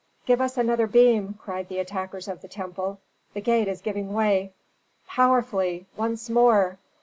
"Give 0.25 0.41
us 0.41 0.57
another 0.57 0.87
beam!" 0.87 1.35
cried 1.37 1.69
the 1.69 1.77
attackers 1.77 2.27
of 2.27 2.41
the 2.41 2.47
temple. 2.47 2.99
"The 3.35 3.41
gate 3.41 3.67
is 3.67 3.81
giving 3.81 4.13
way!" 4.13 4.51
"Powerfully! 5.07 5.85
Once 5.95 6.27
more!" 6.27 6.79